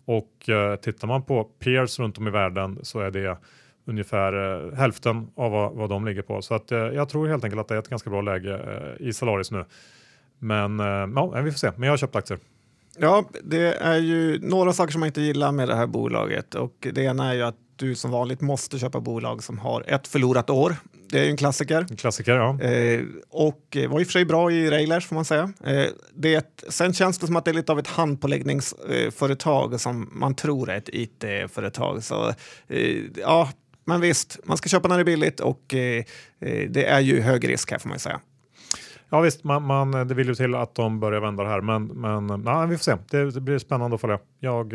[0.06, 3.38] och eh, tittar man på peers runt om i världen så är det
[3.84, 6.42] ungefär eh, hälften av vad, vad de ligger på.
[6.42, 9.06] Så att, eh, jag tror helt enkelt att det är ett ganska bra läge eh,
[9.08, 9.64] i Salaris nu.
[10.38, 11.70] Men eh, ja, vi får se.
[11.76, 12.38] Men jag har köpt aktier.
[12.98, 16.88] Ja, det är ju några saker som man inte gillar med det här bolaget och
[16.92, 20.50] det ena är ju att du som vanligt måste köpa bolag som har ett förlorat
[20.50, 20.76] år.
[21.08, 21.86] Det är en klassiker.
[21.90, 22.60] En klassiker, ja.
[22.60, 25.52] Eh, och var i och för sig bra i Railers får man säga.
[25.64, 30.10] Eh, det, sen känns det som att det är lite av ett handpåläggningsföretag eh, som
[30.12, 32.04] man tror är ett it-företag.
[32.04, 32.28] Så
[32.68, 33.50] eh, ja,
[33.84, 36.04] men visst, man ska köpa när det är billigt och eh,
[36.40, 38.20] eh, det är ju hög risk här får man säga.
[39.10, 41.86] Ja visst, man, man, det vill ju till att de börjar vända det här, men,
[41.86, 42.96] men nej, vi får se.
[43.10, 44.18] Det, det blir spännande att följa.
[44.40, 44.72] Jag,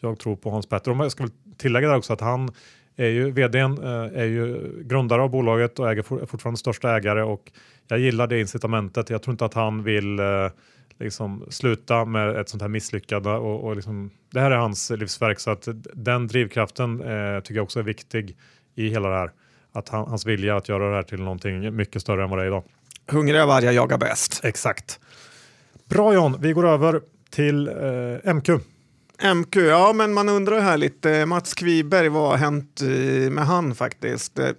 [0.00, 0.90] jag tror på Hans Petter.
[0.90, 2.50] Jag ska tillägga där också att han
[2.96, 7.52] är ju vdn, eh, är ju grundare av bolaget och äger fortfarande största ägare och
[7.88, 9.10] jag gillar det incitamentet.
[9.10, 10.20] Jag tror inte att han vill
[10.98, 15.40] liksom sluta med ett sånt här misslyckande och, och liksom, det här är hans livsverk
[15.40, 18.36] så att den drivkraften eh, tycker jag också är viktig
[18.74, 19.30] i hela det här.
[19.72, 22.42] Att han, hans vilja att göra det här till någonting mycket större än vad det
[22.42, 22.64] är idag.
[23.06, 24.44] Hungriga vargar jagar bäst.
[24.44, 25.00] Exakt.
[25.88, 28.48] Bra John, vi går över till eh, MQ.
[29.22, 32.80] MQ, ja men man undrar här lite, Mats Kviberg, vad har hänt
[33.30, 34.38] med han faktiskt?
[34.38, 34.50] Eh,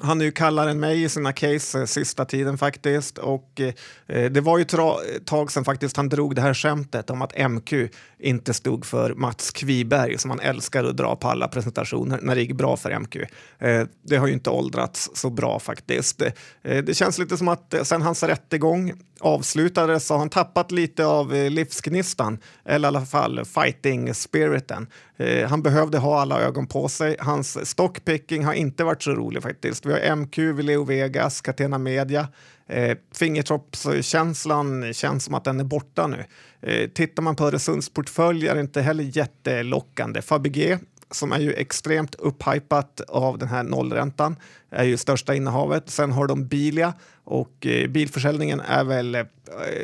[0.00, 3.18] han är ju kallare än mig i sina case eh, sista tiden faktiskt.
[3.18, 3.74] Och eh,
[4.06, 7.22] eh det var ju ett eh, tag sedan faktiskt han drog det här skämtet om
[7.22, 7.72] att MQ
[8.18, 12.40] inte stod för Mats Kviberg som han älskar att dra på alla presentationer när det
[12.40, 13.16] gick bra för MQ.
[13.58, 16.22] Eh, det har ju inte åldrats så bra faktiskt.
[16.22, 20.70] Eh, det känns lite som att eh, sen hans rättegång avslutades så har han tappat
[20.70, 24.86] lite av eh, livsgnistan, eller i alla fall fighting spiriten.
[25.18, 27.16] Eh, han behövde ha alla ögon på sig.
[27.18, 29.86] Hans stockpicking har inte varit så rolig faktiskt.
[29.86, 32.28] Vi har MQ, Leo Vegas, Catena Media.
[32.66, 36.24] Eh, Fingertoppskänslan känns som att den är borta nu.
[36.60, 40.22] Eh, tittar man på Öresundsportfölj är det inte heller jättelockande.
[40.22, 40.78] Fabege
[41.10, 44.36] som är ju extremt upphypat av den här nollräntan,
[44.70, 45.90] är ju största innehavet.
[45.90, 46.94] Sen har de Bilia
[47.24, 49.22] och eh, bilförsäljningen är väl eh,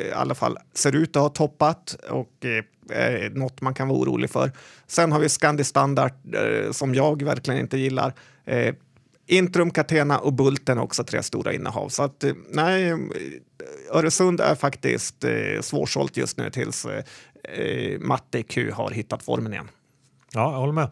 [0.07, 4.29] i alla fall ser ut att ha toppat och eh, något man kan vara orolig
[4.29, 4.51] för.
[4.87, 8.13] Sen har vi Scandi Standard eh, som jag verkligen inte gillar.
[8.45, 8.75] Eh,
[9.27, 11.89] Intrum, Catena och Bulten också tre stora innehav.
[11.89, 12.97] Så att, eh, nej, eh,
[13.91, 17.03] Öresund är faktiskt eh, svårsålt just nu tills eh,
[17.43, 19.67] eh Matte Q har hittat formen igen.
[20.35, 20.89] Ja, jag håller med.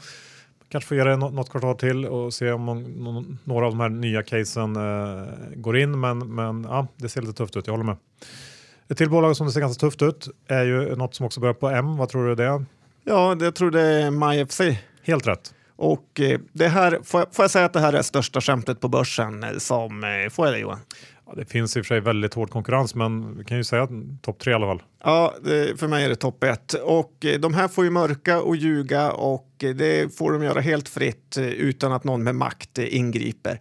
[0.69, 4.23] Kanske får ge det något kvartal till och se om några av de här nya
[4.23, 5.99] casen eh, går in.
[5.99, 7.67] Men, men ja, det ser lite tufft ut.
[7.67, 7.97] Jag håller med.
[8.89, 11.53] Ett till bolag som det ser ganska tufft ut är ju något som också börjar
[11.53, 11.97] på M.
[11.97, 12.65] Vad tror du det är?
[13.03, 14.61] Ja, jag tror det är MyFC.
[15.03, 15.53] Helt rätt.
[15.75, 18.79] Och eh, det här, får jag, får jag, säga att det här är största skämtet
[18.79, 20.79] på börsen eh, som, eh, får jag det Johan?
[21.35, 23.87] Det finns i och för sig väldigt hård konkurrens, men vi kan ju säga
[24.21, 24.83] topp tre i alla fall.
[25.03, 25.33] Ja,
[25.77, 26.73] för mig är det topp ett.
[26.73, 30.59] Och eh, de här får ju mörka och ljuga och eh, det får de göra
[30.59, 33.59] helt fritt eh, utan att någon med makt ingriper.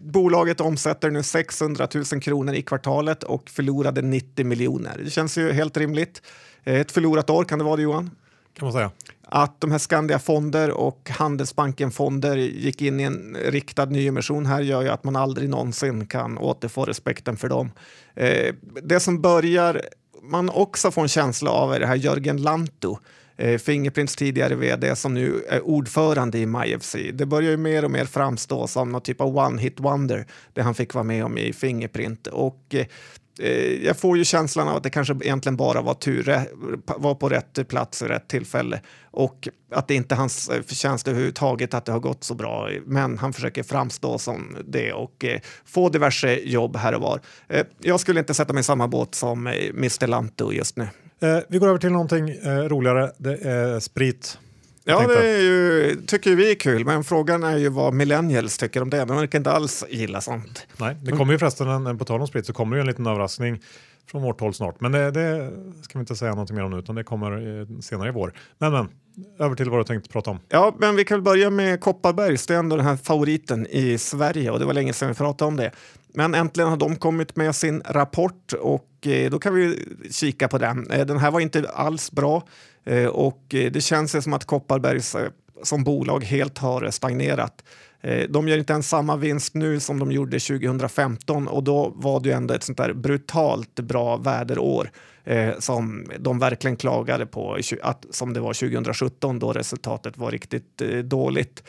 [0.00, 5.00] Bolaget omsätter nu 600 000 kronor i kvartalet och förlorade 90 miljoner.
[5.04, 6.22] Det känns ju helt rimligt.
[6.64, 8.10] ett förlorat år, kan det vara det Johan?
[8.58, 8.90] Kan man säga
[9.28, 14.88] att de här Skandia-fonder och Handelsbanken-fonder gick in i en riktad nyemission här gör ju
[14.88, 17.70] att man aldrig någonsin kan återfå respekten för dem.
[18.14, 19.82] Eh, det som börjar
[20.22, 22.98] man också får en känsla av är det här Jörgen Lantto
[23.36, 26.96] eh, Fingerprints tidigare vd som nu är ordförande i MyFC.
[27.12, 30.74] Det börjar ju mer och mer framstå som någon typ av one-hit wonder det han
[30.74, 32.26] fick vara med om i Fingerprint.
[32.26, 32.86] Och Eh,
[33.38, 36.42] Eh, jag får ju känslan av att det kanske egentligen bara var tur, eh,
[36.96, 41.08] var på rätt plats vid rätt tillfälle och att det inte är hans eh, förtjänst
[41.08, 42.68] överhuvudtaget att det har gått så bra.
[42.86, 45.24] Men han försöker framstå som det och
[45.64, 47.20] få diverse jobb här och var.
[47.82, 50.88] Jag skulle inte sätta mig i samma båt som Mr Lantto just nu.
[51.48, 53.12] Vi går över till någonting roligare.
[53.18, 54.38] Det är sprit.
[54.88, 58.82] Ja, det är ju, tycker vi är kul, men frågan är ju vad millennials tycker
[58.82, 59.04] om det.
[59.04, 60.66] De verkar inte alls gilla sånt.
[60.76, 62.86] Nej, det kommer ju förresten, en, på tal om sprit, så kommer det ju en
[62.86, 63.62] liten överraskning
[64.10, 64.80] från vårt håll snart.
[64.80, 68.08] Men det, det ska vi inte säga någonting mer om nu, utan det kommer senare
[68.08, 68.32] i vår.
[68.58, 68.88] Men, men
[69.38, 70.38] över till vad du tänkte prata om.
[70.48, 72.46] Ja, men vi kan börja med Kopparbergs.
[72.46, 75.48] Det är ändå den här favoriten i Sverige och det var länge sedan vi pratade
[75.48, 75.70] om det.
[76.14, 80.58] Men äntligen har de kommit med sin rapport och eh, då kan vi kika på
[80.58, 80.90] den.
[80.90, 82.42] Eh, den här var inte alls bra.
[82.86, 85.30] Eh, och eh, det känns som att Kopparbergs eh,
[85.62, 87.64] som bolag helt har stagnerat.
[88.28, 92.28] De gör inte ens samma vinst nu som de gjorde 2015 och då var det
[92.28, 94.90] ju ändå ett sånt där brutalt bra väderår
[95.58, 101.62] som de verkligen klagade på, att, som det var 2017 då resultatet var riktigt dåligt.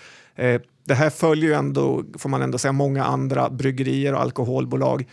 [0.83, 5.07] det här följer ju ändå, får man ändå säga, många andra bryggerier och alkoholbolag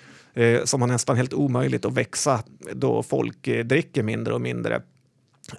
[0.64, 4.82] som har nästan helt omöjligt att växa då folk dricker mindre och mindre.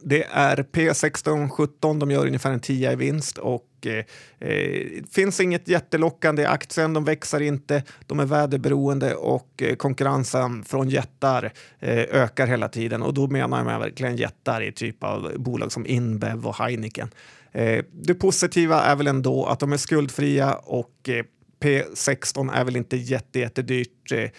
[0.01, 5.39] Det är P16 17, de gör ungefär en 10 i vinst och eh, eh, finns
[5.39, 11.51] inget jättelockande i aktien, de växer inte, de är väderberoende och eh, konkurrensen från jättar
[11.79, 15.85] eh, ökar hela tiden och då menar jag verkligen jättar i typ av bolag som
[15.85, 17.09] Inbev och Heineken.
[17.51, 21.25] Eh, det positiva är väl ändå att de är skuldfria och eh,
[21.59, 24.11] P16 är väl inte jättejättedyrt.
[24.11, 24.29] Jätte Eh,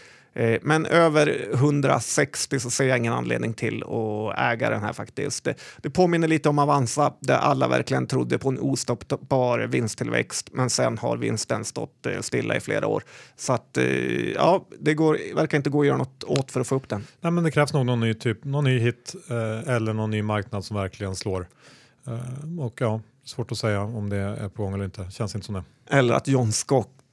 [0.62, 5.44] men över 160 så ser jag ingen anledning till att äga den här faktiskt.
[5.44, 10.70] Det, det påminner lite om Avanza där alla verkligen trodde på en ostoppbar vinsttillväxt men
[10.70, 13.02] sen har vinsten stått eh, stilla i flera år.
[13.36, 13.84] Så att eh,
[14.32, 17.06] ja, det går, verkar inte gå att göra något åt för att få upp den.
[17.20, 20.22] Nej, men det krävs nog någon ny, typ, någon ny hit eh, eller någon ny
[20.22, 21.46] marknad som verkligen slår.
[22.06, 25.10] Eh, och ja, svårt att säga om det är på gång eller inte.
[25.10, 25.64] Känns inte som det.
[25.90, 26.52] Eller att John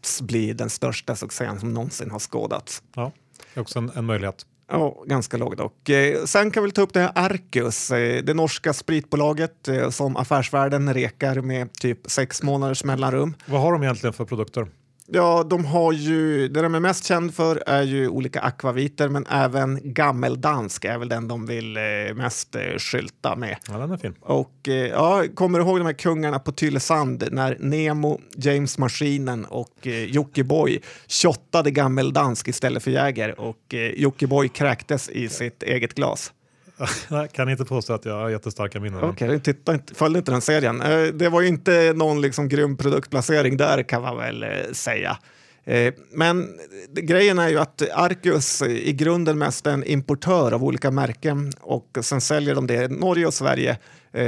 [0.05, 2.83] Scott bli den största succén som någonsin har skådats.
[2.95, 3.11] Ja,
[3.53, 4.45] det är också en, en möjlighet.
[4.67, 5.89] Ja, ganska låg dock.
[5.89, 10.17] Eh, sen kan vi ta upp det här Arcus, eh, det norska spritbolaget eh, som
[10.17, 13.33] affärsvärlden rekar med typ sex månaders mellanrum.
[13.45, 14.67] Vad har de egentligen för produkter?
[15.07, 19.25] Ja, de har ju, det de är mest känd för är ju olika akvaviter, men
[19.29, 21.83] även gammeldansk är väl den de vill eh,
[22.15, 23.57] mest eh, skylta med.
[23.67, 24.15] Ja, den är fin.
[24.21, 29.45] Och eh, ja, kommer du ihåg de här kungarna på Tylösand när Nemo, James Maskinen
[29.45, 35.93] och eh, Jockiboi shottade gammeldansk istället för Jäger och eh, Jockiboi kräktes i sitt eget
[35.93, 36.31] glas?
[37.09, 39.03] Jag kan inte påstå att jag har jättestarka minnen.
[39.03, 40.81] Okej, okay, följde inte den serien.
[40.81, 45.17] Eh, det var ju inte någon liksom grym produktplacering där kan man väl eh, säga.
[45.65, 46.49] Eh, men
[46.93, 51.97] grejen är ju att Arcus i grunden mest är en importör av olika märken och
[52.01, 53.77] sen säljer de det i Norge och Sverige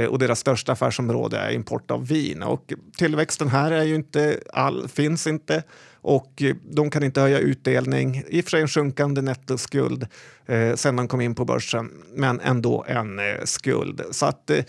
[0.08, 2.42] och deras största affärsområde är import av vin.
[2.42, 5.62] Och tillväxten här är ju inte all, finns inte
[6.06, 8.22] och eh, de kan inte höja utdelning.
[8.28, 10.06] I och för sig en sjunkande nettoskuld
[10.46, 14.02] eh, sen de kom in på börsen, men ändå en eh, skuld.
[14.10, 14.64] Så att eh,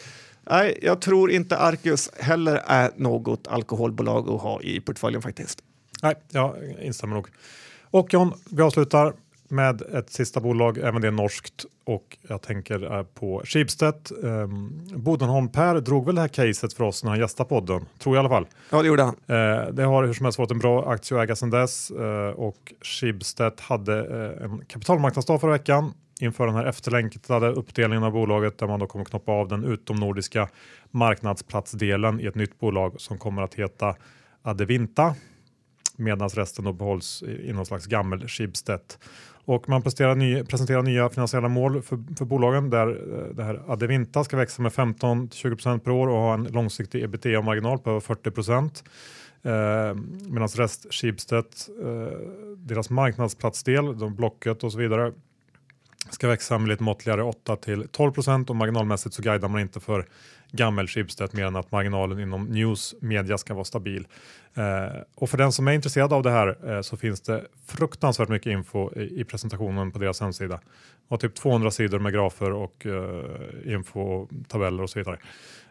[0.49, 5.59] nej, jag tror inte Arcus heller är något alkoholbolag att ha i portföljen faktiskt.
[6.03, 7.27] Nej, jag instämmer nog.
[7.81, 9.13] Och John, vi avslutar
[9.47, 13.95] med ett sista bolag, även det norskt och jag tänker på Schibsted.
[14.21, 18.15] Um, Bodenholm Per drog väl det här caset för oss när han gästade podden, tror
[18.15, 18.47] jag i alla fall.
[18.69, 19.15] Ja, det gjorde han.
[19.15, 22.29] Uh, det har hur som helst varit en bra aktie att äga sedan dess uh,
[22.29, 28.57] och Schibsted hade uh, en kapitalmarknadsdag förra veckan inför den här efterlängtade uppdelningen av bolaget
[28.57, 30.49] där man då kommer knoppa av den utomnordiska
[30.91, 33.95] marknadsplatsdelen i ett nytt bolag som kommer att heta
[34.41, 35.15] Adevinta
[35.97, 38.81] medan resten då behålls i någon slags gammel Schibsted.
[39.47, 39.81] Och man
[40.17, 44.61] ny, presenterar nya finansiella mål för, för bolagen där eh, det här Adevinta ska växa
[44.61, 48.83] med 15-20% per år och ha en långsiktig ebitda-marginal på över 40%.
[49.43, 49.95] Eh,
[50.29, 51.45] Medan rest Schibsted,
[51.83, 52.17] eh,
[52.57, 55.13] deras marknadsplatsdel, de Blocket och så vidare
[56.13, 60.05] ska växa med lite måttligare 8 till 12% och marginalmässigt så guidar man inte för
[60.51, 64.07] gammel Schibsted mer än att marginalen inom news media ska vara stabil.
[64.53, 68.29] Eh, och för den som är intresserad av det här eh, så finns det fruktansvärt
[68.29, 70.59] mycket info i, i presentationen på deras hemsida.
[71.07, 75.17] Och typ 200 sidor med grafer och eh, info, tabeller och så vidare.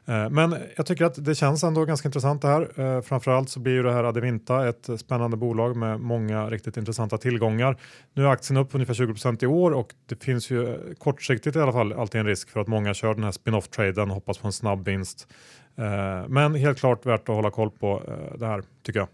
[0.08, 2.80] Eh, men jag tycker att det känns ändå ganska intressant det här.
[2.80, 7.18] Eh, framförallt så blir ju det här Adevinta ett spännande bolag med många riktigt intressanta
[7.18, 7.76] tillgångar.
[8.14, 11.72] Nu är aktien upp ungefär 20% i år och det finns ju kortsiktigt i alla
[11.72, 14.52] fall alltid en risk för att många kör den här spin-off-traden och hoppas på en
[14.52, 15.28] snabb vinst.
[15.76, 18.02] Eh, men helt klart värt att hålla koll på
[18.38, 19.08] det här tycker jag.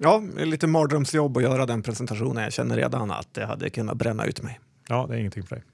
[0.00, 2.42] Ja, lite mardrömsjobb att göra den presentationen.
[2.42, 4.60] Jag känner redan att det hade kunnat bränna ut mig.
[4.88, 5.64] Ja, det är ingenting för dig.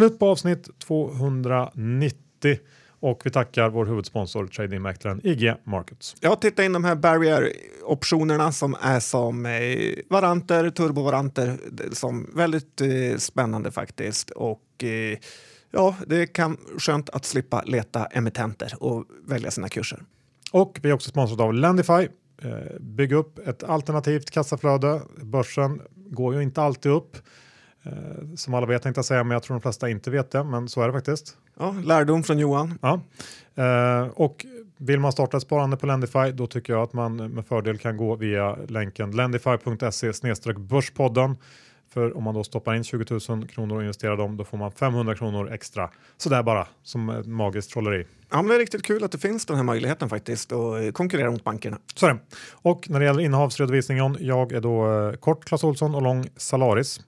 [0.00, 2.58] Slut på avsnitt 290
[3.00, 6.16] och vi tackar vår huvudsponsor tradingmäklaren IG Markets.
[6.20, 9.52] Jag tittar in de här barrier-optionerna som är som eh,
[10.10, 11.58] varanter, turbovaranter,
[11.92, 14.30] som väldigt eh, spännande faktiskt.
[14.30, 15.18] Och eh,
[15.70, 20.02] ja, det kan skönt att slippa leta emittenter och välja sina kurser.
[20.52, 22.08] Och vi är också sponsrade av Lendify.
[22.42, 25.02] Eh, bygg upp ett alternativt kassaflöde.
[25.22, 27.16] Börsen går ju inte alltid upp.
[27.82, 30.44] Eh, som alla vet tänkte jag säga, men jag tror de flesta inte vet det,
[30.44, 31.36] men så är det faktiskt.
[31.58, 32.78] Ja, lärdom från Johan.
[32.82, 33.00] Ja.
[33.54, 37.46] Eh, och vill man starta ett sparande på Lendify, då tycker jag att man med
[37.46, 41.36] fördel kan gå via länken lendify.se börspodden.
[41.92, 44.72] För om man då stoppar in 20 000 kronor och investerar dem, då får man
[44.72, 45.90] 500 kronor extra.
[46.16, 48.06] Så där bara, som magiskt trolleri.
[48.30, 51.30] Ja, men det är riktigt kul att det finns den här möjligheten faktiskt att konkurrera
[51.30, 51.78] mot bankerna.
[51.94, 52.20] Så är det.
[52.52, 57.00] Och när det gäller innehavsredovisningen, jag är då eh, kort Clas Olsson och lång Salaris.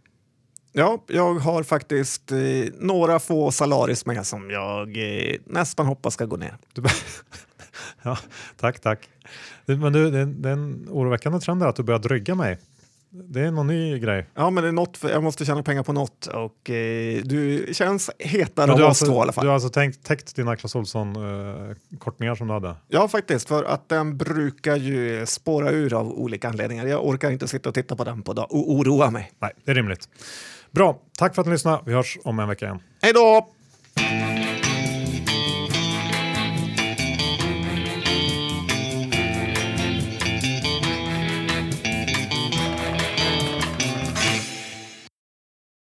[0.73, 2.39] Ja, jag har faktiskt eh,
[2.79, 6.57] några få salaris med som jag eh, nästan hoppas ska gå ner.
[8.03, 8.19] ja,
[8.57, 9.09] tack, tack.
[9.67, 12.59] Men du, det, är, det är en oroväckande trend att du börjar dryga mig.
[13.15, 14.27] Det är någon ny grej.
[14.35, 18.11] Ja, men det är något jag måste tjäna pengar på något och eh, du känns
[18.19, 19.45] hetare av oss alltså, två i alla fall.
[19.45, 22.75] Du har alltså tänkt, täckt dina Clas Ohlson-kortningar eh, som du hade?
[22.89, 26.87] Ja, faktiskt, för att den brukar ju spåra ur av olika anledningar.
[26.87, 29.33] Jag orkar inte sitta och titta på den på dag och oroa mig.
[29.39, 30.09] Nej, det är rimligt.
[30.73, 31.83] Bra, tack för att ni lyssnade.
[31.87, 32.81] Vi hörs om en vecka igen.
[33.03, 33.49] Hej då!